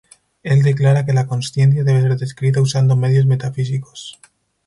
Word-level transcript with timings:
Él 0.41 0.63
declara 0.63 1.05
que 1.05 1.13
la 1.13 1.27
consciencia 1.27 1.83
debe 1.83 2.01
ser 2.01 2.17
descrita 2.17 2.59
usando 2.59 2.95
medios 2.95 3.27
metafísicos. 3.27 4.19